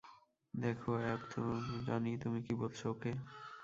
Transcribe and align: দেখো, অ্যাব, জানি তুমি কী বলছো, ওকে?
দেখো, 0.53 0.91
অ্যাব, 0.97 1.21
জানি 1.85 2.11
তুমি 2.17 2.39
কী 2.45 2.53
বলছো, 2.55 2.83
ওকে? 2.91 3.11